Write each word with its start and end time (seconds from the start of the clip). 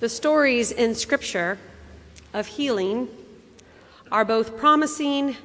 The 0.00 0.08
stories 0.08 0.70
in 0.70 0.94
Scripture 0.94 1.58
of 2.32 2.46
healing 2.46 3.08
are 4.12 4.24
both 4.24 4.56
promising 4.56 5.36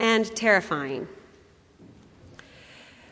and 0.00 0.26
terrifying. 0.34 1.06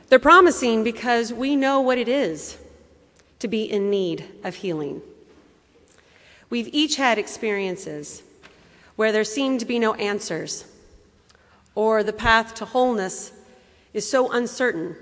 They're 0.09 0.19
promising 0.19 0.83
because 0.83 1.33
we 1.33 1.55
know 1.55 1.81
what 1.81 1.99
it 1.99 2.09
is 2.09 2.59
to 3.39 3.47
be 3.47 3.63
in 3.63 3.91
need 3.91 4.25
of 4.43 4.57
healing. 4.57 5.03
We've 6.51 6.69
each 6.73 6.97
had 6.97 7.17
experiences 7.17 8.25
where 8.97 9.13
there 9.13 9.23
seem 9.23 9.59
to 9.59 9.65
be 9.65 9.79
no 9.79 9.95
answers, 9.95 10.65
or 11.77 12.03
the 12.03 12.13
path 12.13 12.57
to 12.57 12.65
wholeness 12.65 13.31
is 13.95 14.11
so 14.11 14.33
uncertain 14.33 14.97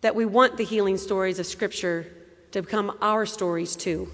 that 0.00 0.14
we 0.14 0.24
want 0.24 0.56
the 0.56 0.64
healing 0.64 0.96
stories 0.96 1.40
of 1.40 1.46
Scripture 1.46 2.06
to 2.52 2.62
become 2.62 2.96
our 3.02 3.26
stories 3.26 3.74
too. 3.74 4.08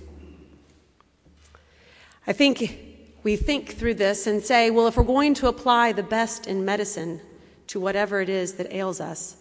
I 2.27 2.33
think 2.33 2.79
we 3.23 3.37
think 3.37 3.75
through 3.75 3.95
this 3.95 4.27
and 4.27 4.43
say, 4.43 4.71
well, 4.71 4.87
if 4.87 4.97
we're 4.97 5.05
going 5.05 5.35
to 5.35 5.49
apply 5.49 5.93
the 5.93 6.03
best 6.03 6.47
in 6.47 6.65
medicine 6.65 7.21
to 7.69 7.81
whatever 7.81 8.21
it 8.21 8.29
is 8.29 8.55
that 8.55 8.73
ails 8.73 9.01
us, 9.01 9.37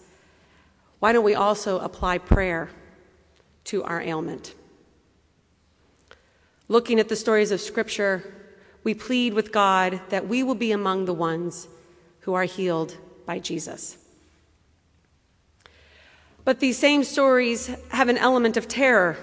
why 0.99 1.13
don't 1.13 1.23
we 1.23 1.35
also 1.35 1.80
apply 1.80 2.17
prayer 2.17 2.70
to 3.66 3.84
our 3.84 4.02
ailment? 4.02 4.54
Looking 6.67 6.99
at 6.99 7.09
the 7.09 7.16
stories 7.16 7.52
of 7.52 7.59
Scripture, 7.59 8.34
we 8.84 8.93
plead 8.93 9.34
with 9.34 9.52
God 9.52 9.99
that 10.09 10.27
we 10.27 10.41
will 10.41 10.55
be 10.55 10.71
among 10.71 11.05
the 11.05 11.13
ones 11.13 11.68
who 12.21 12.34
are 12.34 12.45
healed 12.45 12.98
by 13.26 13.40
Jesus. 13.40 13.98
But 16.43 16.59
these 16.59 16.77
same 16.77 17.04
stories 17.04 17.68
have 17.90 18.09
an 18.09 18.18
element 18.18 18.57
of 18.57 18.68
terror 18.68 19.18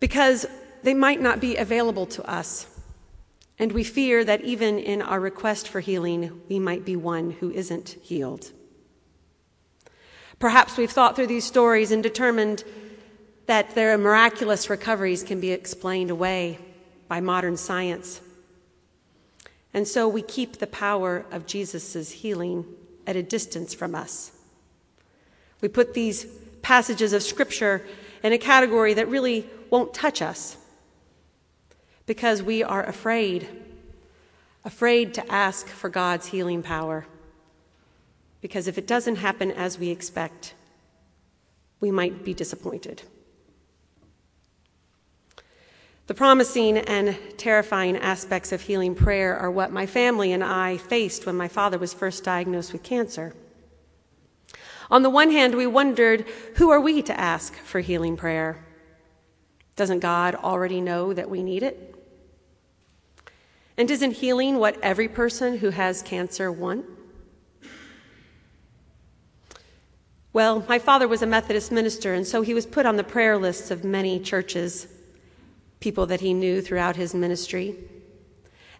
because 0.00 0.46
they 0.84 0.94
might 0.94 1.20
not 1.20 1.40
be 1.40 1.56
available 1.56 2.04
to 2.06 2.30
us. 2.30 2.66
And 3.58 3.72
we 3.72 3.84
fear 3.84 4.22
that 4.24 4.42
even 4.42 4.78
in 4.78 5.00
our 5.00 5.18
request 5.18 5.66
for 5.68 5.80
healing, 5.80 6.42
we 6.48 6.58
might 6.58 6.84
be 6.84 6.94
one 6.94 7.30
who 7.30 7.50
isn't 7.50 7.96
healed. 8.02 8.52
Perhaps 10.38 10.76
we've 10.76 10.90
thought 10.90 11.16
through 11.16 11.28
these 11.28 11.44
stories 11.44 11.90
and 11.90 12.02
determined 12.02 12.64
that 13.46 13.74
their 13.74 13.96
miraculous 13.96 14.68
recoveries 14.68 15.22
can 15.22 15.40
be 15.40 15.52
explained 15.52 16.10
away 16.10 16.58
by 17.08 17.20
modern 17.20 17.56
science. 17.56 18.20
And 19.72 19.88
so 19.88 20.06
we 20.06 20.20
keep 20.20 20.58
the 20.58 20.66
power 20.66 21.24
of 21.30 21.46
Jesus' 21.46 22.10
healing 22.10 22.66
at 23.06 23.16
a 23.16 23.22
distance 23.22 23.72
from 23.72 23.94
us. 23.94 24.32
We 25.62 25.68
put 25.68 25.94
these 25.94 26.26
passages 26.60 27.14
of 27.14 27.22
Scripture 27.22 27.86
in 28.22 28.34
a 28.34 28.38
category 28.38 28.92
that 28.94 29.08
really 29.08 29.48
won't 29.70 29.94
touch 29.94 30.20
us 30.20 30.58
because 32.06 32.42
we 32.42 32.62
are 32.62 32.84
afraid, 32.84 33.48
afraid 34.64 35.14
to 35.14 35.32
ask 35.32 35.66
for 35.68 35.88
God's 35.88 36.26
healing 36.26 36.62
power. 36.62 37.06
Because 38.40 38.68
if 38.68 38.76
it 38.76 38.86
doesn't 38.86 39.16
happen 39.16 39.50
as 39.50 39.78
we 39.78 39.88
expect, 39.88 40.54
we 41.80 41.90
might 41.90 42.24
be 42.24 42.34
disappointed. 42.34 43.02
The 46.06 46.14
promising 46.14 46.76
and 46.76 47.18
terrifying 47.38 47.96
aspects 47.96 48.52
of 48.52 48.60
healing 48.60 48.94
prayer 48.94 49.34
are 49.34 49.50
what 49.50 49.72
my 49.72 49.86
family 49.86 50.32
and 50.32 50.44
I 50.44 50.76
faced 50.76 51.24
when 51.24 51.34
my 51.34 51.48
father 51.48 51.78
was 51.78 51.94
first 51.94 52.24
diagnosed 52.24 52.74
with 52.74 52.82
cancer. 52.82 53.34
On 54.90 55.02
the 55.02 55.08
one 55.08 55.30
hand, 55.30 55.54
we 55.54 55.66
wondered 55.66 56.26
who 56.56 56.68
are 56.68 56.80
we 56.80 57.00
to 57.02 57.18
ask 57.18 57.54
for 57.54 57.80
healing 57.80 58.18
prayer? 58.18 58.62
Doesn't 59.76 60.00
God 60.00 60.34
already 60.34 60.82
know 60.82 61.14
that 61.14 61.30
we 61.30 61.42
need 61.42 61.62
it? 61.62 61.93
And 63.76 63.90
isn't 63.90 64.12
healing 64.12 64.58
what 64.58 64.80
every 64.82 65.08
person 65.08 65.58
who 65.58 65.70
has 65.70 66.02
cancer 66.02 66.50
want? 66.52 66.86
Well, 70.32 70.64
my 70.68 70.78
father 70.78 71.06
was 71.06 71.22
a 71.22 71.26
Methodist 71.26 71.70
minister, 71.70 72.12
and 72.14 72.26
so 72.26 72.42
he 72.42 72.54
was 72.54 72.66
put 72.66 72.86
on 72.86 72.96
the 72.96 73.04
prayer 73.04 73.36
lists 73.36 73.70
of 73.70 73.84
many 73.84 74.18
churches, 74.18 74.88
people 75.80 76.06
that 76.06 76.20
he 76.20 76.34
knew 76.34 76.60
throughout 76.60 76.96
his 76.96 77.14
ministry. 77.14 77.76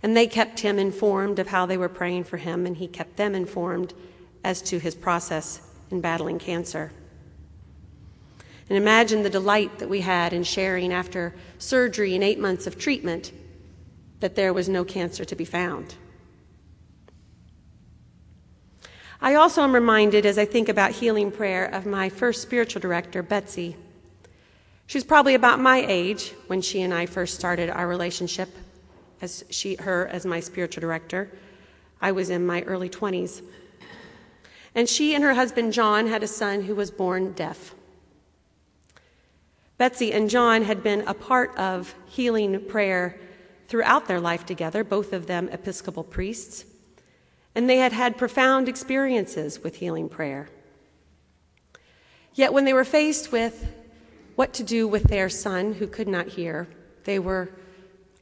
And 0.02 0.16
they 0.16 0.26
kept 0.26 0.60
him 0.60 0.78
informed 0.78 1.38
of 1.38 1.48
how 1.48 1.66
they 1.66 1.76
were 1.76 1.88
praying 1.88 2.24
for 2.24 2.36
him, 2.36 2.66
and 2.66 2.76
he 2.76 2.88
kept 2.88 3.16
them 3.16 3.34
informed 3.34 3.94
as 4.42 4.62
to 4.62 4.78
his 4.78 4.94
process 4.94 5.60
in 5.90 6.00
battling 6.00 6.38
cancer. 6.38 6.92
And 8.68 8.78
imagine 8.78 9.22
the 9.22 9.30
delight 9.30 9.78
that 9.78 9.88
we 9.88 10.00
had 10.00 10.32
in 10.32 10.42
sharing 10.42 10.92
after 10.92 11.34
surgery 11.58 12.14
and 12.14 12.24
eight 12.24 12.38
months 12.38 12.66
of 12.66 12.78
treatment 12.78 13.32
that 14.20 14.34
there 14.34 14.52
was 14.52 14.68
no 14.68 14.84
cancer 14.84 15.24
to 15.24 15.36
be 15.36 15.44
found. 15.44 15.94
I 19.20 19.34
also 19.34 19.62
am 19.62 19.74
reminded 19.74 20.26
as 20.26 20.36
I 20.36 20.44
think 20.44 20.68
about 20.68 20.92
healing 20.92 21.30
prayer 21.30 21.64
of 21.64 21.86
my 21.86 22.08
first 22.08 22.42
spiritual 22.42 22.80
director, 22.80 23.22
Betsy. 23.22 23.76
She 24.86 24.98
was 24.98 25.04
probably 25.04 25.34
about 25.34 25.60
my 25.60 25.84
age 25.88 26.34
when 26.46 26.60
she 26.60 26.82
and 26.82 26.92
I 26.92 27.06
first 27.06 27.34
started 27.34 27.70
our 27.70 27.88
relationship 27.88 28.50
as 29.22 29.44
she 29.48 29.76
her 29.76 30.06
as 30.08 30.26
my 30.26 30.40
spiritual 30.40 30.82
director. 30.82 31.30
I 32.02 32.12
was 32.12 32.28
in 32.28 32.44
my 32.44 32.62
early 32.62 32.90
20s. 32.90 33.40
And 34.74 34.88
she 34.88 35.14
and 35.14 35.24
her 35.24 35.34
husband 35.34 35.72
John 35.72 36.08
had 36.08 36.22
a 36.22 36.28
son 36.28 36.62
who 36.62 36.74
was 36.74 36.90
born 36.90 37.32
deaf. 37.32 37.74
Betsy 39.78 40.12
and 40.12 40.28
John 40.28 40.62
had 40.62 40.82
been 40.82 41.00
a 41.06 41.14
part 41.14 41.56
of 41.56 41.94
healing 42.06 42.62
prayer 42.66 43.18
throughout 43.68 44.06
their 44.06 44.20
life 44.20 44.44
together, 44.44 44.84
both 44.84 45.12
of 45.12 45.26
them 45.26 45.48
Episcopal 45.48 46.04
priests, 46.04 46.64
and 47.54 47.68
they 47.68 47.78
had 47.78 47.92
had 47.92 48.18
profound 48.18 48.68
experiences 48.68 49.62
with 49.62 49.76
healing 49.76 50.08
prayer. 50.08 50.48
Yet 52.34 52.52
when 52.52 52.64
they 52.64 52.72
were 52.72 52.84
faced 52.84 53.30
with 53.30 53.72
what 54.34 54.52
to 54.54 54.64
do 54.64 54.88
with 54.88 55.04
their 55.04 55.28
son 55.28 55.74
who 55.74 55.86
could 55.86 56.08
not 56.08 56.28
hear, 56.28 56.68
they 57.04 57.18
were 57.18 57.50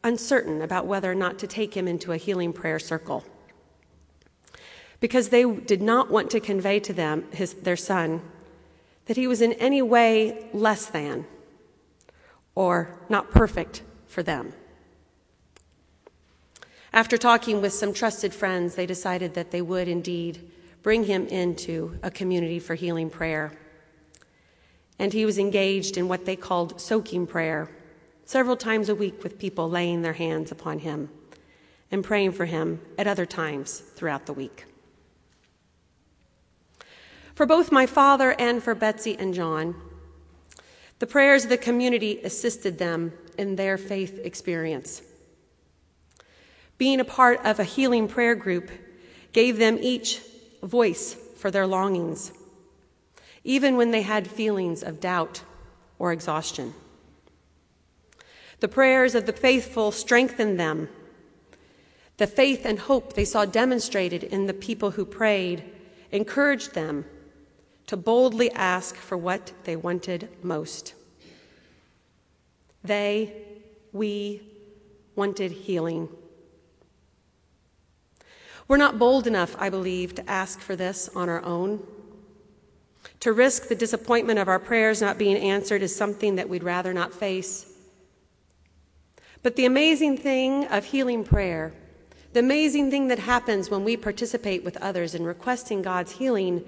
uncertain 0.05 0.61
about 0.61 0.87
whether 0.87 1.11
or 1.11 1.15
not 1.15 1.39
to 1.39 1.47
take 1.47 1.75
him 1.75 1.89
into 1.89 2.13
a 2.13 2.17
healing 2.17 2.53
prayer 2.53 2.79
circle. 2.79 3.25
Because 5.01 5.31
they 5.31 5.45
did 5.45 5.81
not 5.81 6.11
want 6.11 6.31
to 6.31 6.41
convey 6.41 6.79
to 6.81 6.93
them, 6.93 7.25
his, 7.33 7.55
their 7.55 7.77
son, 7.77 8.21
that 9.07 9.17
he 9.17 9.27
was 9.27 9.41
in 9.41 9.55
any 9.55 9.83
way 9.83 10.49
less 10.53 10.87
than 10.87 11.27
or 12.55 13.01
not 13.09 13.31
perfect 13.31 13.83
for 14.07 14.23
them. 14.23 14.53
After 16.93 17.17
talking 17.17 17.63
with 17.63 17.73
some 17.73 17.95
trusted 17.95 18.35
friends, 18.35 18.75
they 18.75 18.85
decided 18.85 19.35
that 19.35 19.51
they 19.51 19.63
would 19.63 19.89
indeed 19.89 20.51
bring 20.83 21.05
him 21.05 21.27
into 21.29 21.99
a 22.03 22.11
community 22.11 22.59
for 22.59 22.75
healing 22.75 23.09
prayer. 23.09 23.53
And 24.99 25.13
he 25.13 25.25
was 25.25 25.39
engaged 25.39 25.97
in 25.97 26.09
what 26.09 26.27
they 26.27 26.37
called 26.37 26.81
soaking 26.81 27.27
prayer, 27.27 27.71
several 28.25 28.57
times 28.57 28.89
a 28.89 28.95
week 28.95 29.23
with 29.23 29.39
people 29.39 29.71
laying 29.71 30.03
their 30.03 30.13
hands 30.13 30.53
upon 30.53 30.81
him 30.81 31.09
and 31.91 32.05
praying 32.05 32.33
for 32.33 32.45
him 32.45 32.81
at 32.99 33.07
other 33.07 33.27
times 33.27 33.79
throughout 33.79 34.27
the 34.27 34.33
week. 34.33 34.67
For 37.35 37.47
both 37.47 37.73
my 37.73 37.87
father 37.87 38.35
and 38.39 38.63
for 38.63 38.75
Betsy 38.75 39.17
and 39.19 39.33
John, 39.33 39.75
the 40.99 41.07
prayers 41.07 41.45
of 41.45 41.51
the 41.51 41.59
community 41.59 42.21
assisted 42.23 42.79
them 42.79 43.13
in 43.39 43.57
their 43.57 43.79
faith 43.79 44.21
experience. 44.23 45.03
Being 46.83 46.99
a 46.99 47.05
part 47.05 47.39
of 47.45 47.61
a 47.61 47.63
healing 47.63 48.09
prayer 48.09 48.35
group 48.35 48.69
gave 49.33 49.57
them 49.57 49.79
each 49.81 50.21
voice 50.65 51.15
for 51.37 51.49
their 51.49 51.65
longings, 51.65 52.33
even 53.45 53.77
when 53.77 53.93
they 53.93 54.03
had 54.03 54.27
feelings 54.27 54.83
of 54.83 54.99
doubt 54.99 55.45
or 56.01 56.11
exhaustion. 56.11 56.75
The 58.59 58.67
prayers 58.67 59.15
of 59.15 59.27
the 59.27 59.33
faithful 59.33 59.93
strengthened 59.93 60.59
them. 60.59 60.89
The 62.17 62.27
faith 62.27 62.67
and 62.67 62.81
hope 62.81 63.13
they 63.13 63.27
saw 63.27 63.45
demonstrated 63.45 64.25
in 64.25 64.47
the 64.47 64.53
people 64.53 64.91
who 64.91 65.05
prayed 65.05 65.63
encouraged 66.11 66.75
them 66.75 67.05
to 67.87 67.97
boldly 67.97 68.51
ask 68.51 68.97
for 68.97 69.17
what 69.17 69.53
they 69.63 69.77
wanted 69.77 70.31
most. 70.43 70.95
They, 72.83 73.33
we, 73.93 74.43
wanted 75.15 75.53
healing. 75.53 76.09
We're 78.69 78.77
not 78.77 78.99
bold 78.99 79.27
enough, 79.27 79.57
I 79.59 79.71
believe, 79.71 80.15
to 80.15 80.31
ask 80.31 80.61
for 80.61 80.77
this 80.77 81.09
on 81.15 81.29
our 81.29 81.45
own. 81.45 81.87
To 83.21 83.33
risk 83.33 83.69
the 83.69 83.75
disappointment 83.75 84.39
of 84.39 84.49
our 84.49 84.59
prayers 84.59 85.01
not 85.01 85.19
being 85.19 85.37
answered 85.37 85.83
is 85.83 85.95
something 85.95 86.37
that 86.37 86.49
we'd 86.49 86.63
rather 86.63 86.93
not 86.93 87.13
face. 87.15 87.73
But 89.43 89.57
the 89.57 89.67
amazing 89.67 90.19
thing 90.19 90.67
of 90.67 90.87
healing 90.87 91.25
prayer, 91.25 91.73
the 92.33 92.41
amazing 92.41 92.91
thing 92.91 93.09
that 93.09 93.19
happens 93.19 93.71
when 93.71 93.85
we 93.85 93.97
participate 93.97 94.65
with 94.65 94.77
others 94.79 95.15
in 95.15 95.25
requesting 95.25 95.83
God's 95.83 96.13
healing, 96.13 96.65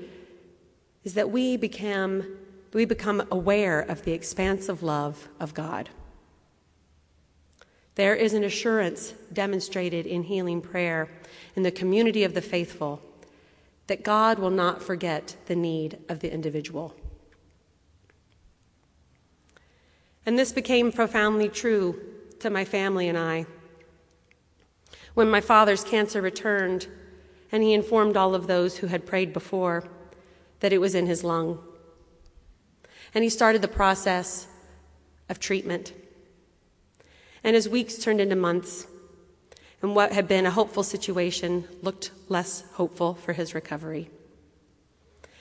is 1.05 1.15
that 1.15 1.31
we 1.31 1.57
become, 1.57 2.37
we 2.73 2.85
become 2.85 3.27
aware 3.31 3.81
of 3.81 4.05
the 4.05 4.13
expansive 4.13 4.83
love 4.83 5.29
of 5.39 5.55
God. 5.55 5.91
There 7.97 8.15
is 8.15 8.35
an 8.35 8.45
assurance 8.45 9.15
demonstrated 9.33 10.07
in 10.07 10.25
healing 10.25 10.61
prayer 10.61 11.09
in 11.55 11.63
the 11.63 11.71
community 11.71 12.25
of 12.25 12.35
the 12.35 12.43
faithful 12.43 13.01
that 13.87 14.03
God 14.03 14.39
will 14.39 14.51
not 14.51 14.83
forget 14.83 15.37
the 15.47 15.55
need 15.55 15.99
of 16.09 16.21
the 16.21 16.33
individual. 16.33 16.95
And 20.27 20.39
this 20.39 20.53
became 20.53 20.91
profoundly 20.91 21.49
true 21.49 22.01
to 22.41 22.51
my 22.51 22.65
family 22.65 23.09
and 23.09 23.19
I. 23.19 23.47
When 25.13 25.31
my 25.31 25.41
father's 25.41 25.85
cancer 25.85 26.21
returned, 26.21 26.89
and 27.53 27.63
he 27.63 27.73
informed 27.73 28.17
all 28.17 28.35
of 28.35 28.47
those 28.47 28.79
who 28.79 28.89
had 28.89 29.07
prayed 29.07 29.33
before 29.33 29.85
that 30.61 30.73
it 30.73 30.81
was 30.81 30.95
in 30.95 31.07
his 31.07 31.23
lung. 31.23 31.63
And 33.15 33.23
he 33.23 33.31
started 33.31 33.63
the 33.63 33.69
process 33.69 34.49
of 35.29 35.39
treatment. 35.39 35.93
And 37.45 37.55
as 37.55 37.69
weeks 37.69 37.99
turned 37.99 38.21
into 38.21 38.35
months, 38.35 38.87
and 39.83 39.95
what 39.95 40.13
had 40.13 40.27
been 40.27 40.47
a 40.47 40.51
hopeful 40.51 40.83
situation 40.83 41.69
looked 41.83 42.11
less 42.31 42.65
hopeful 42.73 43.15
for 43.15 43.35
his 43.35 43.55
recovery. 43.55 44.09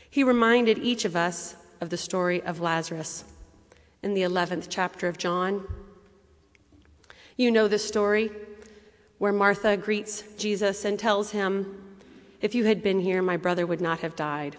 He 0.09 0.21
reminded 0.21 0.77
each 0.77 1.05
of 1.05 1.15
us 1.15 1.55
of 1.79 1.89
the 1.89 1.97
story 1.97 2.41
of 2.43 2.59
Lazarus 2.59 3.23
in 4.03 4.13
the 4.13 4.21
11th 4.21 4.67
chapter 4.69 5.07
of 5.07 5.17
John. 5.17 5.65
You 7.37 7.51
know 7.51 7.69
the 7.69 7.79
story 7.79 8.29
where 9.17 9.31
Martha 9.31 9.77
greets 9.77 10.23
Jesus 10.37 10.83
and 10.83 10.99
tells 10.99 11.31
him, 11.31 11.97
If 12.41 12.53
you 12.53 12.65
had 12.65 12.83
been 12.83 12.99
here, 12.99 13.21
my 13.21 13.37
brother 13.37 13.65
would 13.65 13.79
not 13.79 14.01
have 14.01 14.17
died. 14.17 14.57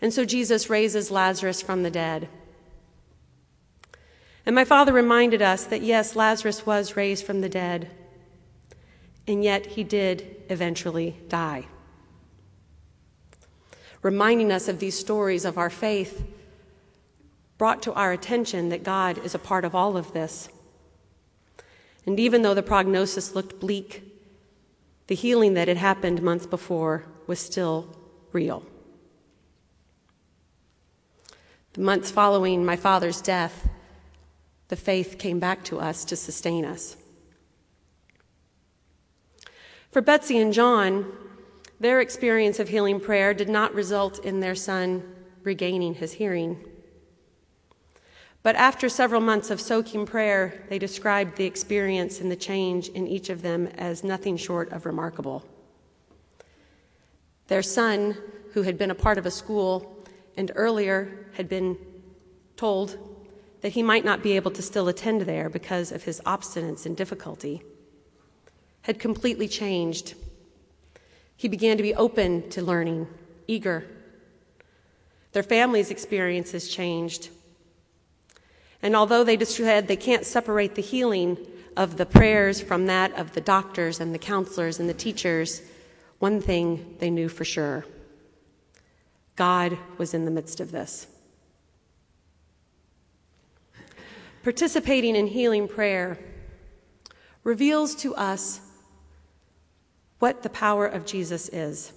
And 0.00 0.12
so 0.12 0.24
Jesus 0.24 0.68
raises 0.68 1.12
Lazarus 1.12 1.62
from 1.62 1.84
the 1.84 1.90
dead. 1.90 2.28
And 4.44 4.54
my 4.54 4.64
father 4.64 4.92
reminded 4.92 5.40
us 5.40 5.64
that 5.64 5.82
yes, 5.82 6.16
Lazarus 6.16 6.66
was 6.66 6.96
raised 6.96 7.24
from 7.24 7.40
the 7.40 7.48
dead, 7.48 7.90
and 9.26 9.44
yet 9.44 9.66
he 9.66 9.84
did 9.84 10.42
eventually 10.48 11.16
die. 11.28 11.66
Reminding 14.02 14.50
us 14.50 14.66
of 14.66 14.80
these 14.80 14.98
stories 14.98 15.44
of 15.44 15.58
our 15.58 15.70
faith 15.70 16.24
brought 17.56 17.82
to 17.82 17.92
our 17.92 18.10
attention 18.10 18.70
that 18.70 18.82
God 18.82 19.18
is 19.24 19.34
a 19.34 19.38
part 19.38 19.64
of 19.64 19.74
all 19.74 19.96
of 19.96 20.12
this. 20.12 20.48
And 22.04 22.18
even 22.18 22.42
though 22.42 22.54
the 22.54 22.62
prognosis 22.64 23.36
looked 23.36 23.60
bleak, 23.60 24.02
the 25.06 25.14
healing 25.14 25.54
that 25.54 25.68
had 25.68 25.76
happened 25.76 26.20
months 26.20 26.46
before 26.46 27.04
was 27.28 27.38
still 27.38 27.96
real. 28.32 28.64
The 31.74 31.80
months 31.80 32.10
following 32.10 32.64
my 32.64 32.74
father's 32.74 33.20
death, 33.20 33.68
the 34.72 34.76
faith 34.76 35.18
came 35.18 35.38
back 35.38 35.62
to 35.62 35.78
us 35.78 36.02
to 36.02 36.16
sustain 36.16 36.64
us. 36.64 36.96
For 39.90 40.00
Betsy 40.00 40.38
and 40.38 40.50
John, 40.50 41.12
their 41.78 42.00
experience 42.00 42.58
of 42.58 42.70
healing 42.70 42.98
prayer 42.98 43.34
did 43.34 43.50
not 43.50 43.74
result 43.74 44.24
in 44.24 44.40
their 44.40 44.54
son 44.54 45.02
regaining 45.42 45.96
his 45.96 46.14
hearing. 46.14 46.64
But 48.42 48.56
after 48.56 48.88
several 48.88 49.20
months 49.20 49.50
of 49.50 49.60
soaking 49.60 50.06
prayer, 50.06 50.64
they 50.70 50.78
described 50.78 51.36
the 51.36 51.44
experience 51.44 52.22
and 52.22 52.30
the 52.30 52.34
change 52.34 52.88
in 52.88 53.06
each 53.06 53.28
of 53.28 53.42
them 53.42 53.66
as 53.76 54.02
nothing 54.02 54.38
short 54.38 54.72
of 54.72 54.86
remarkable. 54.86 55.44
Their 57.48 57.62
son, 57.62 58.16
who 58.54 58.62
had 58.62 58.78
been 58.78 58.90
a 58.90 58.94
part 58.94 59.18
of 59.18 59.26
a 59.26 59.30
school 59.30 60.02
and 60.38 60.50
earlier 60.54 61.26
had 61.34 61.46
been 61.46 61.76
told 62.56 63.11
that 63.62 63.72
he 63.72 63.82
might 63.82 64.04
not 64.04 64.22
be 64.22 64.36
able 64.36 64.50
to 64.50 64.62
still 64.62 64.88
attend 64.88 65.22
there 65.22 65.48
because 65.48 65.90
of 65.92 66.04
his 66.04 66.20
obstinance 66.26 66.84
and 66.84 66.96
difficulty, 66.96 67.62
had 68.82 68.98
completely 68.98 69.48
changed. 69.48 70.14
He 71.36 71.48
began 71.48 71.76
to 71.76 71.82
be 71.82 71.94
open 71.94 72.48
to 72.50 72.62
learning, 72.62 73.06
eager. 73.46 73.86
Their 75.30 75.44
family's 75.44 75.90
experiences 75.90 76.68
changed. 76.68 77.30
And 78.82 78.96
although 78.96 79.22
they 79.22 79.36
just 79.36 79.56
said 79.56 79.86
they 79.86 79.96
can't 79.96 80.26
separate 80.26 80.74
the 80.74 80.82
healing 80.82 81.38
of 81.76 81.96
the 81.96 82.06
prayers 82.06 82.60
from 82.60 82.86
that 82.86 83.12
of 83.14 83.32
the 83.32 83.40
doctors 83.40 84.00
and 84.00 84.12
the 84.12 84.18
counselors 84.18 84.80
and 84.80 84.88
the 84.88 84.94
teachers, 84.94 85.62
one 86.18 86.40
thing 86.40 86.96
they 86.98 87.10
knew 87.10 87.28
for 87.28 87.44
sure 87.44 87.84
God 89.36 89.78
was 89.98 90.12
in 90.14 90.24
the 90.24 90.30
midst 90.30 90.60
of 90.60 90.72
this. 90.72 91.06
Participating 94.42 95.14
in 95.14 95.28
healing 95.28 95.68
prayer 95.68 96.18
reveals 97.44 97.94
to 97.96 98.14
us 98.16 98.60
what 100.18 100.42
the 100.42 100.50
power 100.50 100.86
of 100.86 101.06
Jesus 101.06 101.48
is. 101.48 101.92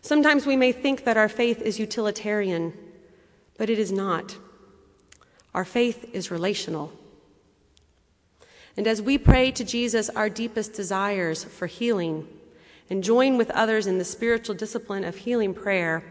Sometimes 0.00 0.46
we 0.46 0.56
may 0.56 0.72
think 0.72 1.04
that 1.04 1.16
our 1.16 1.28
faith 1.28 1.60
is 1.60 1.78
utilitarian, 1.78 2.72
but 3.58 3.68
it 3.68 3.78
is 3.78 3.92
not. 3.92 4.36
Our 5.54 5.64
faith 5.64 6.08
is 6.12 6.30
relational. 6.30 6.92
And 8.76 8.86
as 8.86 9.02
we 9.02 9.18
pray 9.18 9.50
to 9.52 9.64
Jesus 9.64 10.08
our 10.10 10.30
deepest 10.30 10.72
desires 10.72 11.42
for 11.44 11.66
healing 11.66 12.26
and 12.88 13.04
join 13.04 13.36
with 13.36 13.50
others 13.50 13.86
in 13.86 13.98
the 13.98 14.04
spiritual 14.04 14.54
discipline 14.54 15.04
of 15.04 15.16
healing 15.16 15.52
prayer, 15.52 16.04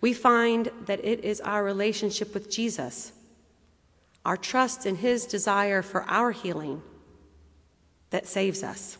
we 0.00 0.14
find 0.14 0.70
that 0.86 1.04
it 1.04 1.22
is 1.22 1.40
our 1.42 1.62
relationship 1.62 2.32
with 2.32 2.50
Jesus 2.50 3.12
our 4.24 4.36
trust 4.36 4.86
in 4.86 4.96
His 4.96 5.26
desire 5.26 5.82
for 5.82 6.04
our 6.04 6.32
healing 6.32 6.82
that 8.10 8.26
saves 8.26 8.62
us. 8.62 8.98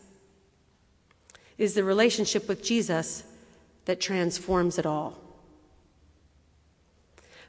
It 1.57 1.63
is 1.63 1.73
the 1.73 1.83
relationship 1.83 2.47
with 2.47 2.63
Jesus 2.63 3.23
that 3.85 4.01
transforms 4.01 4.79
it 4.79 4.85
all. 4.85 5.19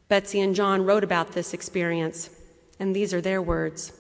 Betsy 0.09 0.41
and 0.41 0.55
John 0.55 0.85
wrote 0.85 1.05
about 1.05 1.33
this 1.33 1.55
experience, 1.55 2.29
and 2.79 2.95
these 2.95 3.15
are 3.15 3.21
their 3.21 3.41
words. 3.41 3.93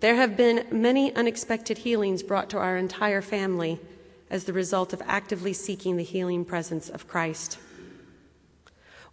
There 0.00 0.16
have 0.16 0.36
been 0.36 0.66
many 0.72 1.14
unexpected 1.14 1.78
healings 1.78 2.22
brought 2.22 2.50
to 2.50 2.58
our 2.58 2.76
entire 2.76 3.22
family 3.22 3.78
as 4.28 4.44
the 4.44 4.52
result 4.52 4.92
of 4.92 5.02
actively 5.06 5.52
seeking 5.52 5.96
the 5.96 6.02
healing 6.02 6.44
presence 6.44 6.88
of 6.88 7.06
Christ. 7.06 7.58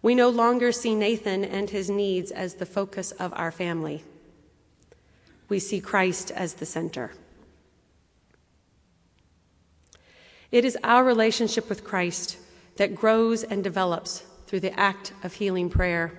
We 0.02 0.16
no 0.16 0.28
longer 0.28 0.72
see 0.72 0.96
Nathan 0.96 1.44
and 1.44 1.70
his 1.70 1.88
needs 1.88 2.32
as 2.32 2.54
the 2.54 2.66
focus 2.66 3.12
of 3.12 3.32
our 3.34 3.52
family. 3.52 4.02
We 5.48 5.60
see 5.60 5.80
Christ 5.80 6.32
as 6.32 6.54
the 6.54 6.66
center. 6.66 7.12
It 10.50 10.64
is 10.64 10.76
our 10.82 11.04
relationship 11.04 11.68
with 11.68 11.84
Christ 11.84 12.36
that 12.76 12.94
grows 12.94 13.44
and 13.44 13.62
develops 13.62 14.24
through 14.46 14.60
the 14.60 14.78
act 14.78 15.12
of 15.22 15.34
healing 15.34 15.70
prayer. 15.70 16.12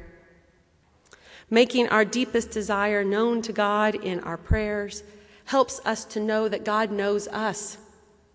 Making 1.50 1.90
our 1.90 2.06
deepest 2.06 2.52
desire 2.52 3.04
known 3.04 3.42
to 3.44 3.54
God 3.54 3.96
in 3.96 4.22
our 4.22 4.38
prayers 4.38 5.04
helps 5.46 5.82
us 5.86 6.06
to 6.06 6.20
know 6.20 6.48
that 6.48 6.66
God 6.66 6.90
knows 6.90 7.28
us 7.28 7.78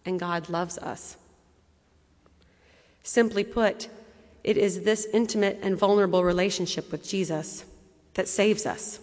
and 0.05 0.21
God 0.21 0.49
loves 0.49 0.79
us. 0.79 1.17
Simply 3.03 3.43
put, 3.43 3.89
it 4.49 4.57
is 4.57 4.81
this 4.81 5.07
intimate 5.13 5.59
and 5.61 5.77
vulnerable 5.77 6.25
relationship 6.25 6.91
with 6.91 7.07
Jesus 7.07 7.67
that 8.15 8.27
saves 8.27 8.65
us. 8.65 8.99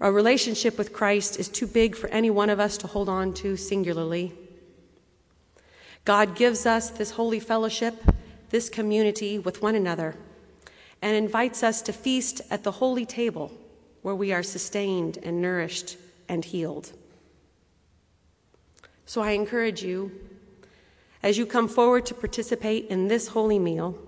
Our 0.00 0.10
relationship 0.10 0.78
with 0.78 0.94
Christ 0.94 1.38
is 1.38 1.50
too 1.50 1.66
big 1.66 1.94
for 1.94 2.08
any 2.08 2.30
one 2.30 2.48
of 2.48 2.58
us 2.58 2.78
to 2.78 2.86
hold 2.86 3.10
on 3.10 3.34
to 3.34 3.58
singularly. 3.58 4.32
God 6.06 6.34
gives 6.34 6.64
us 6.64 6.88
this 6.88 7.10
holy 7.10 7.40
fellowship, 7.40 8.02
this 8.48 8.70
community 8.70 9.38
with 9.38 9.60
one 9.60 9.74
another, 9.74 10.16
and 11.02 11.14
invites 11.14 11.62
us 11.62 11.82
to 11.82 11.92
feast 11.92 12.40
at 12.50 12.64
the 12.64 12.72
holy 12.72 13.04
table 13.04 13.52
where 14.00 14.14
we 14.14 14.32
are 14.32 14.42
sustained 14.42 15.18
and 15.22 15.42
nourished 15.42 15.98
and 16.26 16.42
healed. 16.42 16.92
So 19.04 19.20
I 19.20 19.32
encourage 19.32 19.82
you 19.82 20.10
as 21.22 21.38
you 21.38 21.46
come 21.46 21.68
forward 21.68 22.06
to 22.06 22.14
participate 22.14 22.86
in 22.86 23.08
this 23.08 23.28
holy 23.28 23.58
meal, 23.58 23.98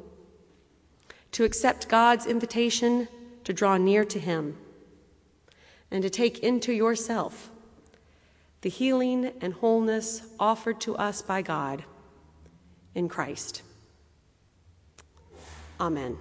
to 1.32 1.44
accept 1.44 1.88
God's 1.88 2.26
invitation 2.26 3.08
to 3.44 3.52
draw 3.52 3.76
near 3.76 4.04
to 4.04 4.18
Him, 4.18 4.56
and 5.90 6.02
to 6.02 6.10
take 6.10 6.38
into 6.40 6.72
yourself 6.72 7.50
the 8.60 8.68
healing 8.68 9.32
and 9.40 9.54
wholeness 9.54 10.22
offered 10.38 10.80
to 10.82 10.96
us 10.96 11.22
by 11.22 11.42
God 11.42 11.84
in 12.94 13.08
Christ. 13.08 13.62
Amen. 15.80 16.18